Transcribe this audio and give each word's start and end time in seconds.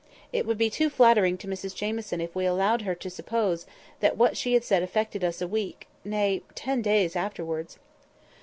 It 0.33 0.47
would 0.47 0.57
be 0.57 0.71
too 0.71 0.89
flattering 0.89 1.37
to 1.37 1.47
Mrs 1.47 1.75
Jamieson 1.75 2.21
if 2.21 2.33
we 2.33 2.47
allowed 2.47 2.81
her 2.81 2.95
to 2.95 3.07
suppose 3.07 3.67
that 3.99 4.17
what 4.17 4.35
she 4.35 4.55
had 4.55 4.63
said 4.63 4.81
affected 4.81 5.23
us 5.23 5.41
a 5.43 5.47
week, 5.47 5.85
nay 6.03 6.41
ten 6.55 6.81
days 6.81 7.15
afterwards." 7.15 7.77